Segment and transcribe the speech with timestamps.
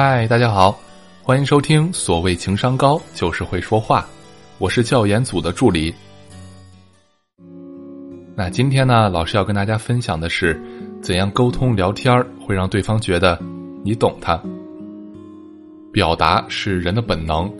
[0.00, 0.78] 嗨，大家好，
[1.24, 1.92] 欢迎收听。
[1.92, 4.06] 所谓情商高，就是会说话。
[4.58, 5.92] 我是教研组的助理。
[8.36, 10.56] 那今天呢，老师要跟大家分享的是，
[11.02, 13.36] 怎样沟通聊天儿会让对方觉得
[13.82, 14.40] 你懂他。
[15.92, 17.52] 表达是人的本能，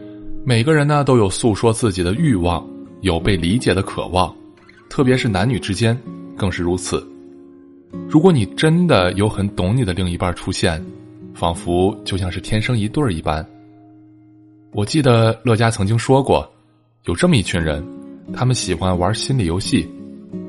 [0.45, 2.65] 每个人呢都有诉说自己的欲望，
[3.01, 4.33] 有被理解的渴望，
[4.89, 6.01] 特别是男女之间
[6.37, 7.05] 更是如此。
[8.09, 10.81] 如果你真的有很懂你的另一半出现，
[11.39, 13.47] 仿佛就像是天生一对儿一般。
[14.73, 16.51] 我记得乐嘉曾经说过，
[17.05, 17.81] 有这么一群人，
[18.35, 19.89] 他们喜欢玩心理游戏，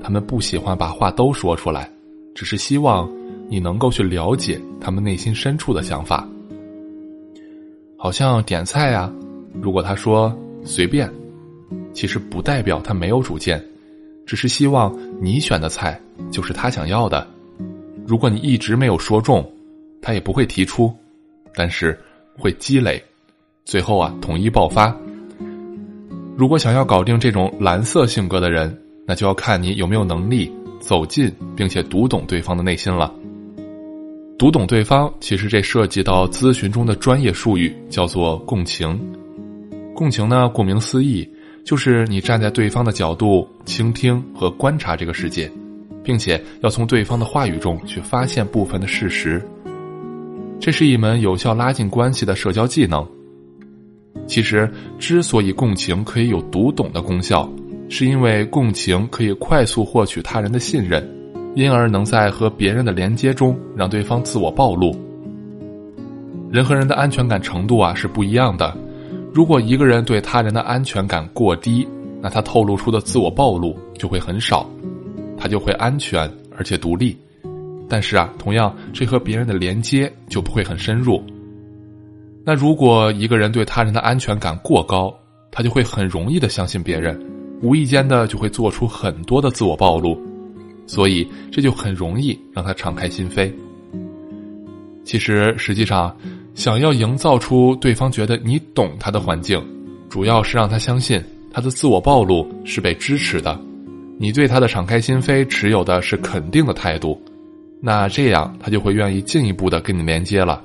[0.02, 1.88] 他们不喜欢把话都说出来，
[2.34, 3.08] 只是希望
[3.48, 6.28] 你能够去了解他们内心深处的想法。
[7.96, 9.14] 好像点菜呀，
[9.62, 11.08] 如果他说随便，
[11.94, 13.64] 其实不代表他没有主见，
[14.26, 17.28] 只是希望你选的菜就是他想要的。
[18.08, 19.48] 如果你一直没有说中，
[20.10, 20.92] 他也不会提出，
[21.54, 21.96] 但是
[22.36, 23.00] 会积累，
[23.64, 24.92] 最后啊统一爆发。
[26.36, 33.14] 如果想要搞定这种蓝色性格的人，那就要看你有没有能力走进并且读懂对方的内心了。
[34.40, 39.00] 读懂对方，其实这涉及到咨询中的专业术语，叫做共情。
[39.94, 41.30] 共情呢，顾名思义，
[41.64, 45.52] 就是你站在对方的角度倾听和观察这个世界。
[46.02, 49.46] 并且要从对方的话语中去发现部分的事实，
[50.60, 53.08] 这是一门有效拉近关系的社交技能。
[54.28, 57.50] 其实，之所以共情可以有读懂的功效，
[57.88, 61.08] 是因为共情可以快速获取他人的信任，
[61.56, 64.94] 因而能在和别人的连接中让对方自我暴露。
[66.52, 68.76] 人和人的安全感程度啊是不一样的，
[69.34, 71.88] 如果一个人对他人的安全感过低，
[72.22, 74.70] 那他透露出的自我暴露就会很少。
[75.38, 77.18] 他就会安全而且独立，
[77.90, 81.22] 但是啊，同样这和别人的连接就不会很深入。
[82.46, 85.14] 那如果一个人对他人的安全感过高，
[85.52, 87.20] 他就会很容易的相信别人，
[87.62, 90.18] 无意间的就会做出很多的自我暴露，
[90.86, 93.52] 所以这就很容易让他敞开心扉。
[95.04, 96.16] 其实实际上，
[96.54, 99.60] 想要营造出对方觉得你懂他的环境，
[100.08, 103.60] 主要是让他相信他的自我暴露是被支持的。
[104.20, 107.20] 你对他的敞开心扉持有的是肯定的态度，
[107.82, 110.62] 那这样他就会愿意进一步的跟你连接了。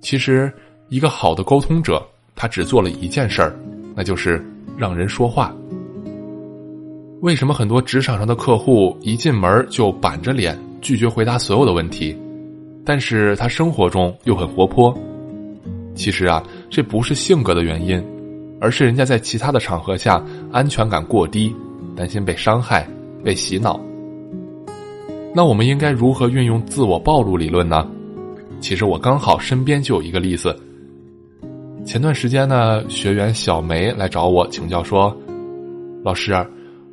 [0.00, 0.52] 其实，
[0.88, 2.04] 一个好的沟通者，
[2.34, 3.56] 他只做了一件事儿，
[3.94, 4.44] 那就是
[4.76, 5.54] 让人说话。
[7.22, 12.16] 为什么很多职场上的客户一进门就板着脸拒绝回答所有的问题，
[12.84, 14.96] 但是他生活中又很活泼？
[15.94, 18.04] 其实啊，这不是性格的原因，
[18.60, 20.22] 而是人家在其他的场合下
[20.52, 21.54] 安全感过低。
[21.96, 22.86] 担心被伤害、
[23.24, 23.80] 被洗脑，
[25.36, 27.86] 那我们应该如何运用自我暴露理论呢？
[28.58, 30.58] 其实我刚好身边就有一个例子。
[31.84, 35.14] 前段时间呢，学员小梅来找我请教说
[36.02, 36.34] ：“老师，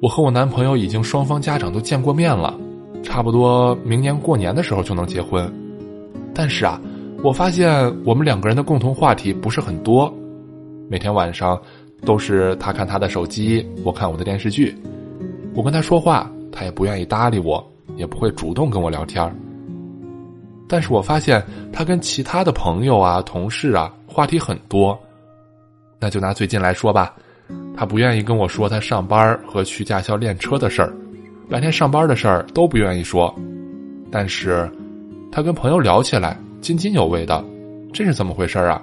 [0.01, 2.53] 我和我男朋友已经双方家长都见过面了，
[3.01, 5.49] 差不多明年过年的时候就能结婚。
[6.35, 6.81] 但是啊，
[7.23, 7.73] 我发现
[8.03, 10.13] 我们两个人的共同话题不是很多，
[10.89, 11.57] 每天晚上
[12.05, 14.75] 都是他看他的手机，我看我的电视剧。”
[15.55, 17.65] 我跟他说话，他也不愿意搭理我，
[17.95, 19.33] 也不会主动跟我聊天儿
[20.67, 24.97] 但是我发现他跟其他的朋友啊、同事啊话题很多。
[25.99, 27.15] 那就拿最近来说吧，
[27.77, 30.93] 他不愿意跟我说他上班和去驾校练车的事儿，
[31.49, 33.33] 白天上班的事儿都不愿意说。
[34.11, 34.69] 但是，
[35.31, 37.43] 他跟朋友聊起来津津有味的，
[37.93, 38.81] 这是怎么回事啊？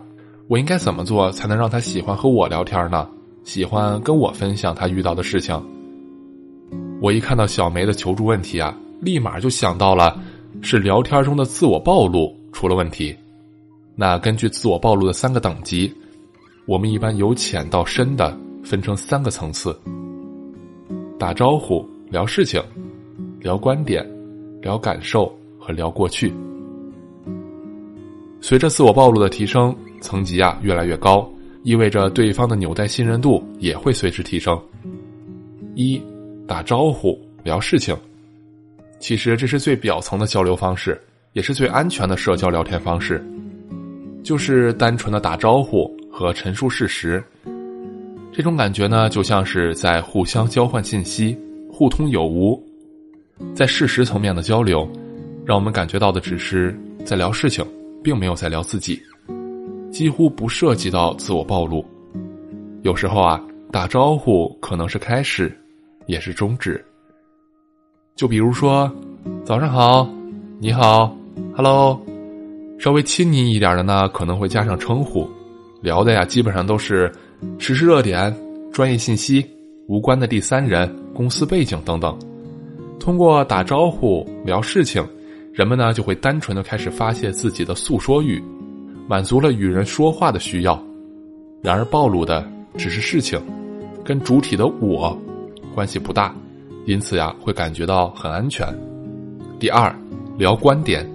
[0.49, 3.09] 我应该怎么做才能让他喜欢和我聊天呢？
[3.45, 5.61] 喜欢跟我分享他遇到的事情？
[7.03, 10.21] 我一看到小梅的求助问题啊，立马就想到了
[10.63, 13.15] 是聊天中的自我暴露出了问题。
[13.97, 15.93] 那根据自我暴露的三个等级，
[16.67, 19.79] 我们一般由浅到深的分成三个层次：
[21.19, 22.63] 打招呼、聊事情、
[23.41, 24.07] 聊观点、
[24.61, 26.33] 聊感受和聊过去。
[28.41, 31.31] 随着自我暴露的提升，层级啊越来越高，
[31.63, 34.59] 意味着对方的纽带信任度也会随之提升。
[35.75, 36.01] 一。
[36.49, 37.97] 打招呼聊事情，
[39.01, 41.01] 其实这是最表层的交流方式，
[41.33, 43.25] 也是最安全的社交聊天方式，
[44.23, 47.25] 就是单纯的打招呼和陈述事实。
[48.31, 51.37] 这种感觉呢，就像是在互相交换信息，
[51.73, 52.63] 互通有无。
[53.55, 54.89] 在事实层面的交流，
[55.45, 57.67] 让我们感觉到的只是在聊事情，
[58.05, 59.01] 并没有在聊自己，
[59.91, 61.85] 几乎不涉及到自我暴露。
[62.83, 63.43] 有时候啊，
[63.73, 65.57] 打招呼可能是开始。
[66.07, 66.85] 也是终止。
[68.21, 68.93] 就比如说，
[69.47, 70.07] 早上好，
[70.59, 71.17] 你好
[71.57, 71.99] ，Hello，
[72.79, 75.27] 稍微亲昵一点的呢，可能会加上称呼，
[75.81, 77.11] 聊的呀基本上都是
[77.57, 78.31] 时事热点、
[78.71, 79.43] 专业信息、
[79.89, 82.15] 无关的第三人、公司背景等等。
[82.99, 85.03] 通过打招呼聊事情，
[85.51, 88.39] 人们呢就会单纯的开始发泄自己的诉说欲，
[89.09, 90.79] 满足了与人说话的需要。
[91.63, 92.47] 然而暴露的
[92.77, 93.41] 只是事情，
[94.05, 95.19] 跟主体的我
[95.75, 96.37] 关系不大，
[96.87, 98.67] 因此呀会感觉到很安全。
[99.59, 99.95] 第二，
[100.39, 101.07] 聊观点。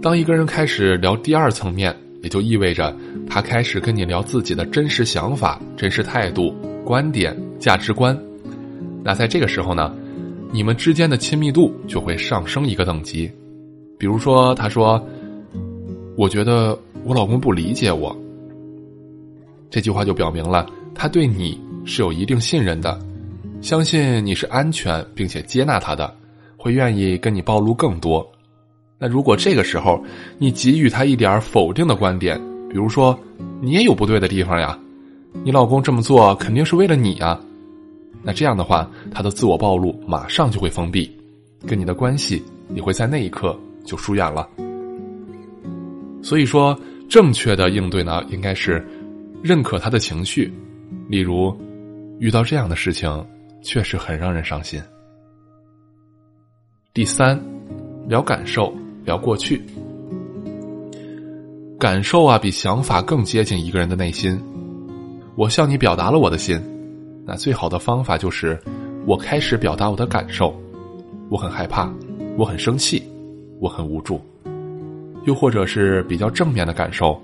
[0.00, 2.96] 当一个人开始聊第二层面，也就意味着
[3.28, 6.54] 他开始跟你聊自己的真实想法、真实态度、
[6.84, 8.18] 观点、价值观。
[9.04, 9.94] 那在这个时候呢，
[10.50, 13.30] 你们之间的亲密度就会上升一个等级。
[13.98, 15.00] 比如说，他说
[16.18, 18.16] ：“我觉得我老公不理解我。”
[19.70, 22.98] 这句话就表明了他对你是有一定信任的，
[23.62, 26.12] 相信你是安全并且接纳他的，
[26.56, 28.28] 会愿意跟你暴露更多。
[28.98, 30.02] 那如果这个时候
[30.36, 32.36] 你给予他一点否定的观点，
[32.68, 33.16] 比如说
[33.60, 34.76] 你也有不对的地方呀，
[35.44, 37.40] 你老公这么做肯定是为了你呀，
[38.20, 41.08] 那这样的话他的自我暴露马上就会封闭，
[41.64, 42.42] 跟你的关系
[42.74, 44.48] 也会在那一刻就疏远了。
[46.20, 46.76] 所以说，
[47.08, 48.84] 正确的应对呢，应该是
[49.40, 50.52] 认可他的情绪，
[51.08, 51.56] 例如
[52.18, 53.08] 遇到这样的事情
[53.62, 54.82] 确实很让人伤心。
[56.92, 57.40] 第三，
[58.06, 58.72] 聊感受。
[59.04, 59.60] 聊过去，
[61.76, 64.40] 感受啊，比想法更接近一个人的内心。
[65.34, 66.56] 我向你表达了我的心，
[67.26, 68.56] 那最好的方法就是
[69.04, 70.56] 我开始表达我的感受。
[71.30, 71.92] 我很害怕，
[72.38, 73.02] 我很生气，
[73.58, 74.20] 我很无助。
[75.24, 77.20] 又或者是比较正面的感受，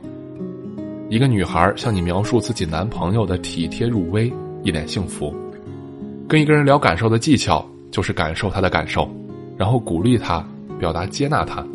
[1.08, 4.32] 一个女孩向你描述自己男朋友的体贴入微，
[4.64, 5.32] 一脸幸福。
[6.28, 9.08] 跟一个人聊感受的技巧，就是感受他的感受，
[9.56, 10.46] 然后鼓励他。
[10.78, 11.66] 表达接纳他，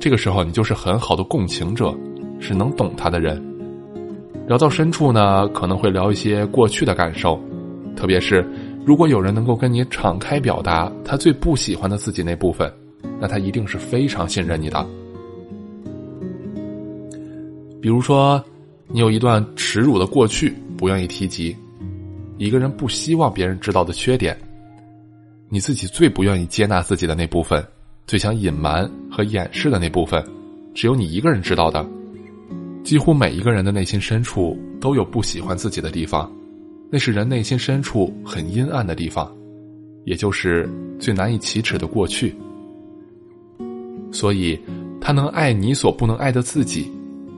[0.00, 1.96] 这个时候你就是很好的共情者，
[2.40, 3.40] 是能懂他的人。
[4.48, 7.40] 聊到深处呢，可能会聊一些过去的感受，
[7.94, 8.44] 特别是
[8.84, 12.68] 如果有人能够跟你敞开表达他最不喜欢的自己那部分，
[13.20, 14.84] 那他一定是非常信任你的。
[17.80, 18.42] 比如说，
[18.88, 21.56] 你有一段耻辱的过去不愿意提及，
[22.40, 24.34] 一个人不希望别人知道的缺点。
[25.50, 27.62] 你自己最不愿意接纳自己的那部分，
[28.06, 30.24] 最想隐瞒和掩饰的那部分，
[30.74, 31.86] 只有你一个人知道的。
[32.82, 36.32] 几乎每一个人的内心深处都有不喜欢自己的地方，
[36.90, 39.30] 那是人内心深处很阴暗的地方，
[40.06, 40.66] 也就是
[40.98, 42.34] 最难以启齿的过去。
[44.10, 44.58] 所以，
[44.98, 46.90] 他能爱你所不能爱的自己，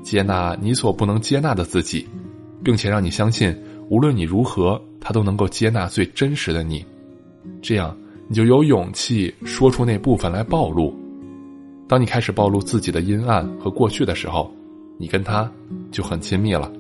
[0.05, 2.07] 接纳你所不能接纳的自己，
[2.63, 3.53] 并且让你相信，
[3.89, 6.83] 无论你如何，他都能够接纳最真实的你。
[7.61, 7.95] 这样。
[8.29, 10.95] 你就有勇气说出那部分来暴露。
[11.87, 14.51] 当你开始暴露自己的阴暗和过去的时候，
[14.97, 15.51] 你跟他
[15.91, 16.73] 就很亲密了。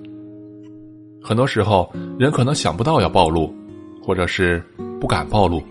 [1.20, 3.52] 很多时候，人可能想不到要暴露，
[4.02, 4.64] 或者是
[4.98, 5.62] 不敢暴露。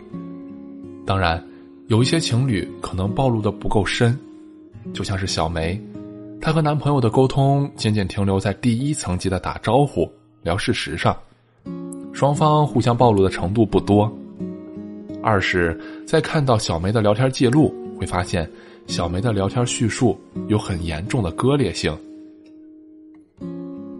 [1.04, 1.44] 当然，
[1.88, 4.16] 有一些情侣可能暴露的不够深，
[4.94, 5.82] 就像是小梅，
[6.40, 10.08] 她和男朋友的沟通仅仅停留在第一层级的打招呼、
[10.44, 11.18] 聊事实上，
[12.14, 14.12] 双方互相暴露的程度不多。
[15.24, 18.50] 二是，在看到小梅的聊天记录，会发现
[18.88, 21.96] 小梅的聊天叙述有很严重的割裂性。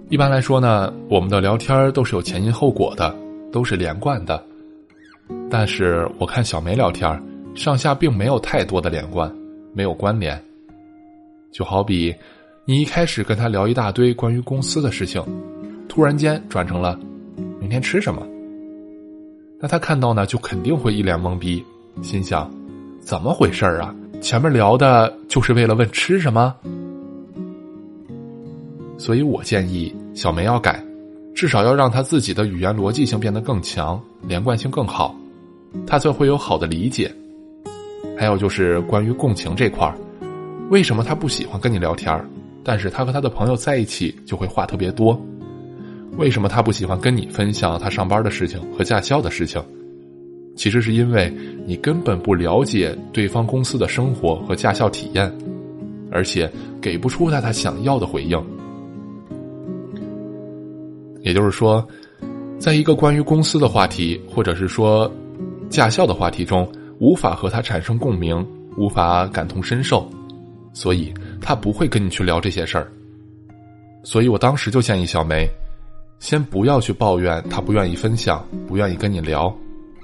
[0.10, 3.16] 一般来说呢，我们的聊天都是有前因后果的，
[3.52, 4.44] 都是连贯的。
[5.50, 7.22] 但是我看小梅聊天，
[7.56, 9.34] 上下并没有太多的连贯，
[9.74, 10.42] 没有关联。
[11.52, 12.14] 就好比，
[12.66, 15.24] 你一开始跟他聊一大堆关于公司的事情，
[15.88, 17.00] 突然间转成了
[17.62, 18.28] 明天吃什么。
[19.60, 21.64] 那他看到呢，就肯定会一脸懵逼，
[22.02, 22.52] 心想：
[23.00, 23.96] 怎么回事啊？
[24.20, 26.56] 前面聊的就是为了问吃什么？
[28.98, 30.84] 所以我建议小梅要改，
[31.36, 35.16] 至少要让他自己的语言逻辑性变得更强，连贯性更好，
[35.86, 37.14] 他才会有好的理解。
[38.18, 39.96] 还有就是关于共情这块儿，
[40.72, 42.26] 为什么他不喜欢跟你聊天儿
[42.64, 45.20] 但是他和他的朋友在一起就会话特别多？
[46.18, 49.64] 为什么他不喜欢跟你分享他上班的事情和驾校的事情？
[50.56, 51.34] 其实是因为
[51.66, 55.34] 你根本不了解对方公司的生活和驾校体验，
[56.12, 56.52] 而且
[56.82, 58.38] 给不出他他想要的回应。
[61.22, 61.88] 也就是说，
[62.60, 65.10] 在一个关于公司的话题，或者是说
[65.70, 68.46] 驾校的话题中，无法和他产生共鸣，
[68.78, 70.08] 无法感同身受，
[70.74, 72.92] 所以他不会跟你去聊这些事儿。
[74.04, 75.50] 所以我当时就建议小梅。
[76.22, 79.54] 先不要去抱怨他不愿意分享，不愿意跟你聊，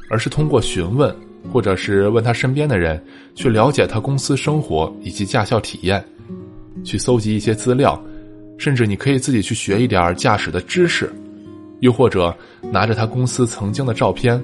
[0.10, 1.16] 而是通过询问，
[1.54, 3.02] 或者是问他身边的人，
[3.36, 6.04] 去了解他公司生活以及驾校体验，
[6.84, 8.04] 去搜集一些资料，
[8.58, 11.08] 甚至你可以自己去学一点驾驶的知识，
[11.82, 12.36] 又或者
[12.72, 14.44] 拿着他公司曾经的照片，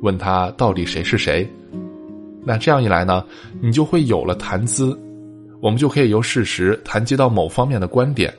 [0.00, 1.46] 问他到底谁是谁。
[2.46, 3.22] 那这样一来呢，
[3.60, 4.98] 你就会有了谈资，
[5.60, 8.32] 我们就可以由事实谈及到某方面的观点，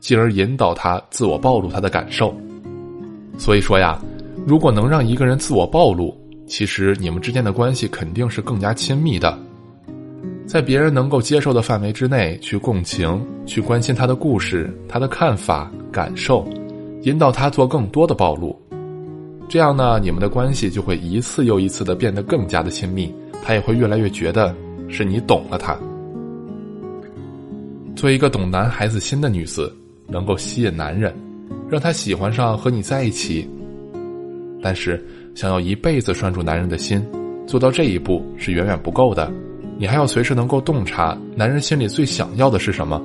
[0.00, 2.34] 进而引导他自我暴露他的感受。
[3.36, 4.00] 所以说呀，
[4.46, 9.38] 如果能让一个人自我暴露，其实你们之间的关系肯定是更加亲密的。
[10.46, 16.46] 在别人能够接受的范围之内去共情，去关心他的故事、他的看法、感受，
[17.02, 18.58] 引导他做更多的暴露，
[19.46, 23.14] 这样呢，你们的关系就会一次又一次的变得更加的亲密。
[23.44, 24.54] 他也会越来越觉得
[24.88, 25.78] 是你懂了他。
[27.94, 29.74] 做一个懂男孩子心的女子，
[30.08, 31.14] 能够吸引男人，
[31.70, 33.48] 让他喜欢上和你在一起。
[34.60, 35.00] 但是，
[35.34, 37.00] 想要一辈子拴住男人的心，
[37.46, 39.30] 做到这一步是远远不够的。
[39.78, 43.00] 你还要随时能够洞察男人心里最想要的是什么。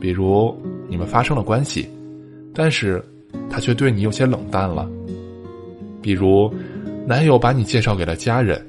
[0.00, 0.54] 比如，
[0.88, 1.88] 你们发生了关系，
[2.54, 3.04] 但是
[3.50, 4.88] 他却对你有些冷淡了。
[6.00, 6.52] 比如，
[7.06, 8.64] 男友把你介绍给了家人。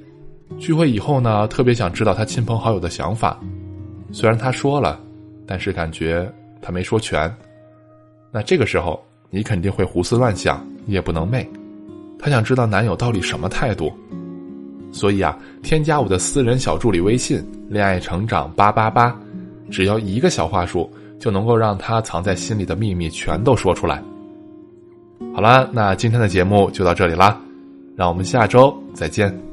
[0.59, 3.39] 聚会以后呢，特别想知道他亲朋好友的想法。
[4.11, 4.99] 虽然他说了，
[5.45, 6.27] 但是感觉
[6.61, 7.33] 他没说全。
[8.31, 11.45] 那这个时候，你肯定会胡思乱想，夜不能寐。
[12.19, 13.91] 他想知道男友到底什么态度。
[14.91, 19.17] 所以啊，添加我的私人小助理微信“恋爱成长八八八”，
[19.71, 24.03] 只要一个小话术，就能够让他藏在心里的秘密全都说出来。
[25.33, 27.39] 好了，那今天的节目就到这里啦，
[27.95, 29.50] 让我们下周再见。